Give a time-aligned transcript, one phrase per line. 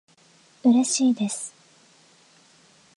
[0.63, 1.53] うれしいです